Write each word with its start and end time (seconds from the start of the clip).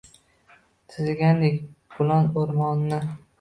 Chizilgandek 0.93 1.59
Bulon 1.93 2.31
o‘rmoni. 2.45 3.03